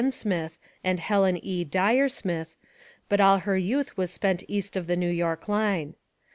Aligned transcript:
Smith, 0.09 0.57
and 0.83 0.99
Helen 0.99 1.37
E. 1.43 1.63
(Dyer) 1.63 2.09
Smith, 2.09 2.57
but 3.07 3.21
all 3.21 3.37
her 3.37 3.55
youth 3.55 3.95
was 3.97 4.09
spent 4.09 4.43
east 4.47 4.75
of 4.75 4.87
the 4.87 4.97
New 4.97 5.11
York 5.11 5.47
line. 5.47 5.93